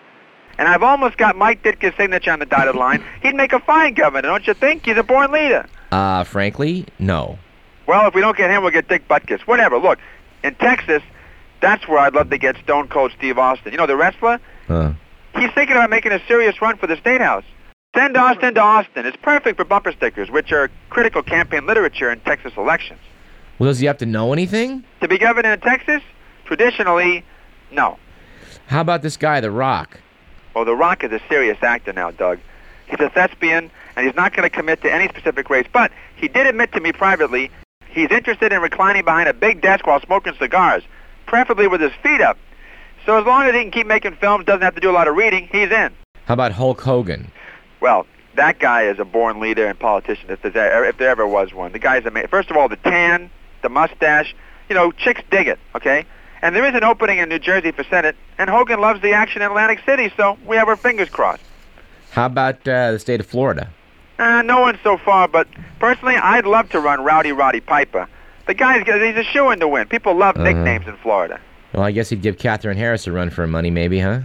And 0.58 0.68
I've 0.68 0.84
almost 0.84 1.18
got 1.18 1.36
Mike 1.36 1.64
Ditka's 1.64 1.94
signature 1.98 2.32
on 2.32 2.40
the 2.40 2.46
dotted 2.46 2.76
line. 2.76 3.04
He'd 3.22 3.36
make 3.36 3.52
a 3.54 3.60
fine 3.60 3.94
governor, 3.94 4.30
don't 4.30 4.48
you 4.48 4.54
think? 4.54 4.86
He's 4.86 4.98
a 4.98 5.04
born 5.04 5.32
leader. 5.32 5.66
Uh, 5.92 6.24
frankly, 6.24 6.86
no. 7.00 7.38
Well, 7.88 8.08
if 8.08 8.14
we 8.16 8.22
don't 8.22 8.38
get 8.38 8.50
him, 8.50 8.64
we'll 8.64 8.72
get 8.72 8.88
Dick 8.88 9.08
Butkus. 9.08 9.42
Whatever. 9.42 9.78
Look, 9.78 10.00
in 10.44 10.56
Texas, 10.56 11.04
that's 11.62 11.88
where 11.88 12.00
I'd 12.00 12.14
love 12.14 12.30
to 12.30 12.38
get 12.38 12.56
Stone 12.64 12.88
Cold 12.88 13.12
Steve 13.18 13.38
Austin. 13.38 13.72
You 13.74 13.78
know, 13.78 13.86
the 13.88 13.96
wrestler? 13.96 14.40
Uh, 14.70 14.94
He's 15.38 15.52
thinking 15.52 15.76
about 15.76 15.90
making 15.90 16.14
a 16.14 16.26
serious 16.28 16.62
run 16.62 16.78
for 16.78 16.88
the 16.88 16.96
State 16.98 17.20
House. 17.20 17.44
Send 17.94 18.16
Austin 18.16 18.54
to 18.56 18.62
Austin. 18.62 19.06
It's 19.06 19.18
perfect 19.18 19.58
for 19.58 19.66
bumper 19.66 19.92
stickers, 19.92 20.30
which 20.32 20.52
are 20.54 20.70
critical 20.90 21.22
campaign 21.22 21.66
literature 21.66 22.10
in 22.10 22.20
Texas 22.22 22.54
elections. 22.56 23.00
well, 23.60 23.70
does 23.70 23.80
he 23.80 23.86
have 23.88 23.98
to 23.98 24.06
know 24.06 24.32
anything? 24.32 24.84
To 25.02 25.08
be 25.10 25.18
governor 25.18 25.52
in 25.54 25.60
Texas? 25.60 26.02
Traditionally, 26.46 27.24
no. 27.72 27.98
How 28.68 28.82
about 28.82 29.02
this 29.02 29.18
guy, 29.18 29.42
The 29.42 29.52
Rock? 29.52 30.00
Well, 30.54 30.66
The 30.66 30.76
Rock 30.76 31.04
is 31.04 31.12
a 31.12 31.20
serious 31.28 31.58
actor 31.62 31.94
now, 31.94 32.12
Doug. 32.12 32.40
He's 32.88 33.00
a 33.00 33.10
thespian, 33.10 33.70
and 33.96 34.06
he's 34.06 34.16
not 34.16 34.34
going 34.34 34.48
to 34.48 34.56
commit 34.56 34.82
to 34.84 34.92
any 34.92 35.08
specific 35.08 35.50
race. 35.50 35.68
But 35.72 35.92
he 36.16 36.28
did 36.28 36.48
admit 36.48 36.72
to 36.74 36.80
me 36.80 36.92
privately 36.92 37.52
he's 37.90 38.12
interested 38.12 38.54
in 38.54 38.62
reclining 38.62 39.06
behind 39.06 39.28
a 39.28 39.34
big 39.34 39.62
desk 39.62 39.88
while 39.88 40.02
smoking 40.02 40.34
cigars, 40.40 40.84
preferably 41.26 41.68
with 41.68 41.82
his 41.82 41.94
feet 42.04 42.22
up. 42.22 42.38
So 43.06 43.18
as 43.20 43.26
long 43.26 43.44
as 43.44 43.54
he 43.54 43.62
can 43.62 43.72
keep 43.72 43.88
making 43.88 44.16
films, 44.16 44.46
doesn't 44.46 44.62
have 44.62 44.76
to 44.76 44.82
do 44.82 44.90
a 44.90 44.94
lot 44.94 45.08
of 45.08 45.16
reading, 45.16 45.48
he's 45.52 45.72
in. 45.72 45.94
How 46.26 46.34
about 46.34 46.52
Hulk 46.52 46.82
Hogan? 46.82 47.32
Well, 47.80 48.06
that 48.36 48.60
guy 48.60 48.84
is 48.84 49.00
a 49.00 49.06
born 49.06 49.40
leader 49.40 49.66
and 49.68 49.80
politician 49.80 50.30
if, 50.30 50.42
there's, 50.42 50.56
if 50.56 50.98
there 50.98 51.10
ever 51.10 51.26
was 51.26 51.54
one. 51.54 51.72
The 51.72 51.80
guy's 51.80 52.06
amazing. 52.06 52.30
First 52.30 52.50
of 52.50 52.58
all, 52.58 52.68
the 52.68 52.78
tan, 52.78 53.30
the 53.62 53.70
mustache, 53.70 54.36
you 54.70 54.76
know, 54.76 54.92
chicks 54.92 55.22
dig 55.32 55.48
it, 55.48 55.60
okay? 55.76 56.06
And 56.46 56.56
there 56.56 56.64
is 56.68 56.76
an 56.76 56.84
opening 56.84 57.18
in 57.18 57.28
New 57.28 57.40
Jersey 57.40 57.72
for 57.72 57.84
Senate, 57.86 58.16
and 58.38 58.52
Hogan 58.52 58.80
loves 58.80 59.02
the 59.02 59.14
action 59.14 59.42
in 59.42 59.48
Atlantic 59.48 59.80
City, 59.84 60.14
so 60.16 60.38
we 60.46 60.56
have 60.58 60.68
our 60.68 60.76
fingers 60.76 61.10
crossed. 61.10 61.42
How 62.12 62.28
about 62.28 62.68
uh, 62.68 62.92
the 62.92 63.00
state 63.00 63.20
of 63.20 63.26
Florida? 63.26 63.72
Uh, 64.20 64.44
no 64.44 64.62
one 64.62 64.78
so 64.84 64.96
far, 64.96 65.28
but 65.28 65.48
personally, 65.80 66.14
I'd 66.16 66.46
love 66.46 66.70
to 66.70 66.80
run 66.80 67.04
Rowdy 67.04 67.32
Roddy 67.32 67.62
Piper. 67.62 68.08
The 68.46 68.54
guy's 68.54 68.86
he's 68.86 69.18
a 69.18 69.24
shoe-in 69.24 69.60
to 69.60 69.68
win. 69.68 69.88
People 69.88 70.14
love 70.14 70.36
Uh-huh. 70.36 70.44
nicknames 70.44 70.86
in 70.88 70.96
Florida. 70.98 71.40
Well, 71.74 71.82
I 71.82 71.90
guess 71.90 72.10
he'd 72.10 72.22
give 72.22 72.38
Katherine 72.38 72.78
Harris 72.78 73.08
a 73.08 73.12
run 73.12 73.32
for 73.32 73.42
her 73.42 73.48
money, 73.48 73.72
maybe, 73.72 74.00
huh? 74.00 74.20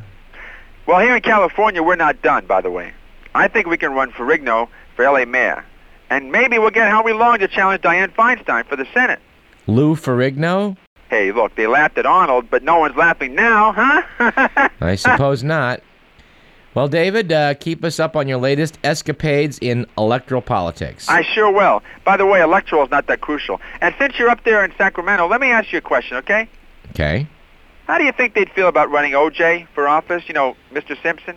Well, 0.85 1.00
here 1.00 1.17
in 1.17 1.23
California, 1.23 1.83
we're 1.83 1.97
not 1.97 2.21
done, 2.21 2.45
by 2.45 2.61
the 2.61 2.71
way. 2.71 2.93
I 3.35 3.49
think 3.49 3.67
we 3.67 3.79
can 3.79 3.95
run 3.95 4.12
Ferrigno 4.12 4.69
for 4.95 5.07
L.A. 5.07 5.25
mayor. 5.25 5.65
And 6.11 6.31
maybe 6.31 6.59
we'll 6.59 6.69
get 6.69 6.91
Howie 6.91 7.15
Long 7.15 7.39
to 7.39 7.49
challenge 7.49 7.81
Dianne 7.81 8.12
Feinstein 8.12 8.67
for 8.67 8.77
the 8.77 8.87
Senate. 8.93 9.21
Lou 9.67 9.95
Ferrigno? 9.97 10.77
Hey, 11.11 11.33
look, 11.33 11.57
they 11.57 11.67
laughed 11.67 11.99
at 11.99 12.07
Arnold, 12.07 12.49
but 12.50 12.62
no 12.62 12.79
one's 12.79 12.95
laughing 12.95 13.35
now, 13.35 13.73
huh? 13.73 14.69
I 14.81 14.95
suppose 14.95 15.43
not. 15.43 15.83
Well, 16.73 16.87
David, 16.87 17.33
uh, 17.33 17.55
keep 17.55 17.85
us 17.85 17.99
up 17.99 18.14
on 18.14 18.29
your 18.29 18.38
latest 18.38 18.79
escapades 18.85 19.59
in 19.61 19.87
electoral 19.99 20.40
politics. 20.40 21.09
I 21.09 21.23
sure 21.23 21.50
will. 21.50 21.83
By 22.05 22.17
the 22.17 22.26
way, 22.26 22.40
electoral 22.40 22.85
is 22.85 22.90
not 22.93 23.09
that 23.09 23.21
crucial. 23.21 23.61
And 23.81 23.93
since 23.99 24.21
you're 24.21 24.31
up 24.31 24.45
there 24.45 24.64
in 24.64 24.73
Sacramento, 24.79 25.26
let 25.26 25.40
me 25.40 25.50
ask 25.50 25.73
you 25.73 25.79
a 25.79 25.83
question, 25.83 26.17
okay? 26.19 26.49
Okay. 26.90 27.26
How 27.88 27.99
do 27.99 28.05
you 28.05 28.12
think 28.12 28.35
they'd 28.35 28.50
feel 28.52 28.69
about 28.69 28.88
running 28.88 29.17
O.J. 29.17 29.67
for 29.75 29.88
office? 29.88 30.23
You 30.29 30.35
know, 30.35 30.57
Mr. 30.73 30.97
Simpson, 31.02 31.37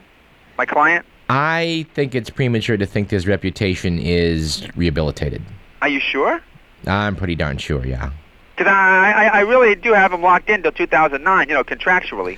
my 0.55 0.67
client? 0.67 1.03
I 1.29 1.87
think 1.95 2.13
it's 2.13 2.29
premature 2.29 2.77
to 2.77 2.85
think 2.85 3.09
his 3.09 3.25
reputation 3.25 3.97
is 3.97 4.67
rehabilitated. 4.75 5.41
Are 5.81 5.89
you 5.89 5.99
sure? 5.99 6.43
I'm 6.85 7.15
pretty 7.15 7.33
darn 7.33 7.57
sure, 7.57 7.83
yeah. 7.83 8.11
Because 8.55 8.71
I, 8.71 9.11
I, 9.11 9.25
I 9.25 9.39
really 9.41 9.75
do 9.75 9.93
have 9.93 10.13
him 10.13 10.21
locked 10.21 10.49
in 10.49 10.61
till 10.63 10.71
2009, 10.71 11.49
you 11.49 11.55
know, 11.55 11.63
contractually. 11.63 12.37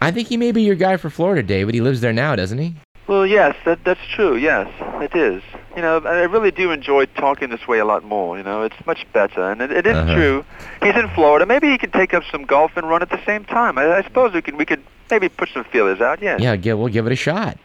I 0.00 0.10
think 0.10 0.28
he 0.28 0.36
may 0.36 0.52
be 0.52 0.62
your 0.62 0.74
guy 0.74 0.96
for 0.96 1.08
Florida, 1.10 1.42
David. 1.42 1.74
He 1.74 1.80
lives 1.80 2.00
there 2.00 2.12
now, 2.12 2.36
doesn't 2.36 2.58
he? 2.58 2.74
Well, 3.06 3.24
yes, 3.24 3.54
that, 3.64 3.84
that's 3.84 4.04
true. 4.14 4.34
Yes, 4.36 4.68
it 5.00 5.14
is. 5.14 5.40
You 5.76 5.82
know, 5.82 5.98
I 5.98 6.22
really 6.24 6.50
do 6.50 6.72
enjoy 6.72 7.06
talking 7.06 7.50
this 7.50 7.68
way 7.68 7.78
a 7.78 7.84
lot 7.84 8.02
more. 8.04 8.36
You 8.36 8.42
know, 8.42 8.62
it's 8.62 8.74
much 8.84 9.06
better, 9.12 9.50
and 9.52 9.60
it, 9.62 9.70
it 9.70 9.86
is 9.86 9.94
Uh-huh. 9.96 10.14
true. 10.14 10.44
He's 10.82 10.96
in 10.96 11.08
Florida. 11.10 11.46
Maybe 11.46 11.70
he 11.70 11.78
can 11.78 11.92
take 11.92 12.12
up 12.14 12.24
some 12.32 12.42
golf 12.44 12.76
and 12.76 12.88
run 12.88 13.02
at 13.02 13.10
the 13.10 13.24
same 13.24 13.44
time. 13.44 13.78
I, 13.78 13.98
I 13.98 14.02
suppose 14.02 14.32
we 14.34 14.42
can. 14.42 14.56
We 14.56 14.64
could 14.64 14.82
maybe 15.10 15.28
put 15.28 15.48
some 15.50 15.62
feelers 15.64 16.00
out. 16.00 16.20
Yes. 16.20 16.40
Yeah, 16.40 16.56
give, 16.56 16.78
we'll 16.78 16.88
give 16.88 17.06
it 17.06 17.12
a 17.12 17.16
shot. 17.16 17.56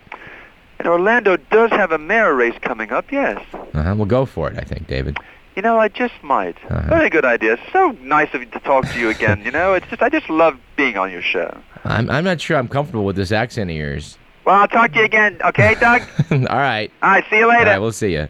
And 0.77 0.87
Orlando 0.87 1.37
does 1.37 1.71
have 1.71 1.91
a 1.91 1.97
mayor 1.97 2.35
race 2.35 2.57
coming 2.61 2.91
up. 2.91 3.11
Yes. 3.11 3.43
Uh-huh. 3.73 3.95
We'll 3.97 4.05
go 4.05 4.25
for 4.27 4.49
it, 4.51 4.59
I 4.59 4.63
think, 4.63 4.85
David. 4.87 5.17
You 5.55 5.61
know, 5.61 5.79
I 5.79 5.89
just 5.89 6.13
might. 6.23 6.57
Uh-huh. 6.69 6.87
Very 6.87 7.09
good 7.09 7.25
idea. 7.25 7.57
So 7.73 7.91
nice 8.01 8.33
of 8.33 8.41
you 8.41 8.47
to 8.47 8.59
talk 8.59 8.87
to 8.89 8.99
you 8.99 9.09
again. 9.09 9.43
You 9.43 9.51
know, 9.51 9.73
it's 9.73 9.87
just 9.87 10.01
I 10.01 10.09
just 10.09 10.29
love 10.29 10.57
being 10.77 10.97
on 10.97 11.11
your 11.11 11.21
show. 11.21 11.57
I'm, 11.83 12.09
I'm 12.09 12.23
not 12.23 12.39
sure 12.39 12.57
I'm 12.57 12.67
comfortable 12.67 13.05
with 13.05 13.15
this 13.15 13.31
accent 13.31 13.69
of 13.69 13.75
yours. 13.75 14.17
Well, 14.45 14.55
I'll 14.55 14.67
talk 14.67 14.93
to 14.93 14.99
you 14.99 15.05
again. 15.05 15.39
Okay, 15.43 15.75
Doug. 15.75 16.01
All 16.31 16.37
right. 16.37 16.91
All 17.03 17.09
right. 17.11 17.23
See 17.29 17.37
you 17.37 17.47
later. 17.49 17.65
right, 17.65 17.79
we'll 17.79 17.91
see 17.91 18.13
you. 18.13 18.27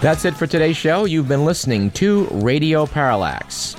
That's 0.00 0.24
it 0.24 0.34
for 0.34 0.46
today's 0.46 0.78
show. 0.78 1.04
You've 1.04 1.28
been 1.28 1.44
listening 1.44 1.90
to 1.90 2.24
Radio 2.30 2.86
Parallax. 2.86 3.76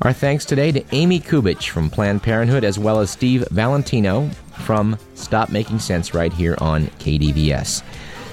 Our 0.00 0.14
thanks 0.14 0.46
today 0.46 0.72
to 0.72 0.82
Amy 0.92 1.20
Kubich 1.20 1.68
from 1.68 1.90
Planned 1.90 2.22
Parenthood 2.22 2.64
as 2.64 2.78
well 2.78 2.98
as 2.98 3.10
Steve 3.10 3.46
Valentino 3.50 4.30
from 4.64 4.98
Stop 5.14 5.50
Making 5.50 5.80
Sense 5.80 6.14
right 6.14 6.32
here 6.32 6.56
on 6.62 6.86
KDVS. 6.98 7.82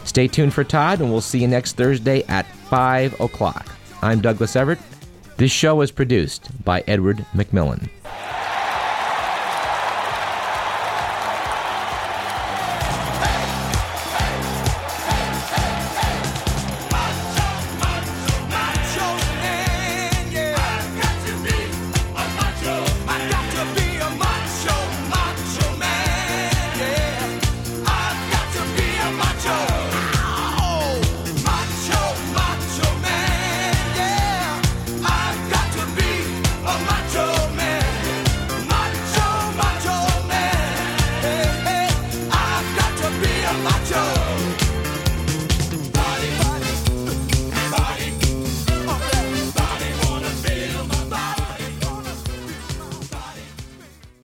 Stay 0.06 0.30
tuned 0.30 0.54
for 0.54 0.64
Todd, 0.64 1.02
and 1.02 1.12
we'll 1.12 1.20
see 1.20 1.40
you 1.40 1.50
next 1.50 1.76
Thursday 1.76 2.24
at 2.30 2.46
5 2.46 3.20
o'clock. 3.20 3.76
I'm 4.02 4.22
Douglas 4.22 4.56
Everett. 4.56 4.80
This 5.36 5.52
show 5.52 5.76
was 5.76 5.92
produced 5.92 6.50
by 6.64 6.86
Edward 6.88 7.26
McMillan. 7.36 7.90